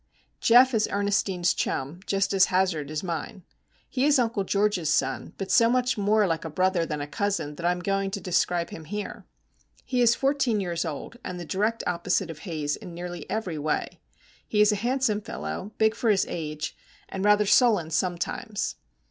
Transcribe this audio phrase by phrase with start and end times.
[0.41, 3.43] Geof is Ernestine's chum, just as Hazard is mine.
[3.87, 7.53] He is Uncle George's son, but so much more like a brother than a cousin
[7.53, 9.27] that I am going to describe him here.
[9.85, 14.01] He is fourteen years old, and the direct opposite of Haze in nearly every way.
[14.47, 16.75] He is a handsome fellow, big for his age,
[17.07, 18.77] and rather sullen sometimes.